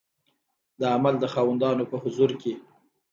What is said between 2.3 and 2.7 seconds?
کې